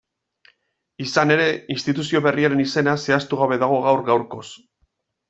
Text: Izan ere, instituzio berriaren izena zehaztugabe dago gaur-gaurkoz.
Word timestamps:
Izan 1.03 1.33
ere, 1.35 1.45
instituzio 1.75 2.21
berriaren 2.29 2.63
izena 2.63 2.97
zehaztugabe 3.05 3.59
dago 3.65 3.79
gaur-gaurkoz. 3.85 4.47